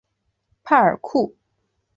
[0.63, 1.35] 帕尔库。